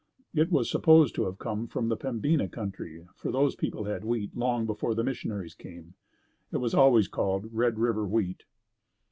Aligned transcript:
It 0.33 0.51
was 0.51 0.67
supposed 0.67 1.13
to 1.13 1.25
have 1.25 1.37
come 1.37 1.67
from 1.67 1.87
the 1.87 1.95
Pembina 1.95 2.49
country 2.49 3.05
for 3.15 3.31
those 3.31 3.53
people 3.55 3.83
had 3.83 4.03
wheat 4.03 4.35
long 4.35 4.65
before 4.65 4.95
the 4.95 5.03
missionaries 5.03 5.53
came. 5.53 5.93
It 6.51 6.57
was 6.57 6.73
always 6.73 7.07
called 7.07 7.45
"Red 7.53 7.77
River 7.77 8.07
Wheat." 8.07 8.45